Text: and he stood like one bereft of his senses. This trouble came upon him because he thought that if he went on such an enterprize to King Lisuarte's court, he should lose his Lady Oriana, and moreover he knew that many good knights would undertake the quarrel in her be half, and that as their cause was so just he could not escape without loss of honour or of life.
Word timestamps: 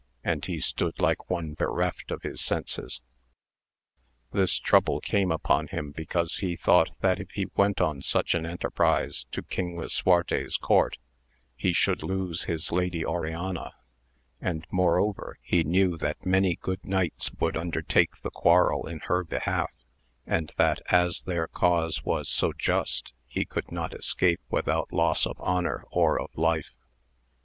and 0.23 0.45
he 0.47 0.59
stood 0.59 0.99
like 0.99 1.29
one 1.29 1.53
bereft 1.53 2.09
of 2.09 2.23
his 2.23 2.41
senses. 2.41 3.01
This 4.31 4.55
trouble 4.57 4.99
came 4.99 5.29
upon 5.31 5.67
him 5.67 5.91
because 5.91 6.37
he 6.37 6.55
thought 6.55 6.89
that 7.01 7.19
if 7.19 7.29
he 7.35 7.51
went 7.55 7.79
on 7.79 8.01
such 8.01 8.33
an 8.33 8.43
enterprize 8.43 9.25
to 9.31 9.43
King 9.43 9.77
Lisuarte's 9.77 10.57
court, 10.57 10.97
he 11.55 11.71
should 11.71 12.01
lose 12.01 12.45
his 12.45 12.71
Lady 12.71 13.05
Oriana, 13.05 13.73
and 14.39 14.65
moreover 14.71 15.37
he 15.39 15.63
knew 15.63 15.95
that 15.97 16.25
many 16.25 16.55
good 16.55 16.83
knights 16.83 17.31
would 17.33 17.55
undertake 17.55 18.23
the 18.23 18.31
quarrel 18.31 18.87
in 18.87 19.01
her 19.01 19.23
be 19.23 19.37
half, 19.43 19.69
and 20.25 20.51
that 20.57 20.79
as 20.91 21.21
their 21.27 21.45
cause 21.47 22.03
was 22.03 22.27
so 22.27 22.51
just 22.53 23.13
he 23.27 23.45
could 23.45 23.71
not 23.71 23.93
escape 23.93 24.39
without 24.49 24.91
loss 24.91 25.27
of 25.27 25.39
honour 25.41 25.85
or 25.91 26.19
of 26.19 26.31
life. 26.35 26.73